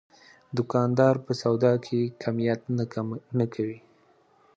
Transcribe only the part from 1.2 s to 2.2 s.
په سودا کې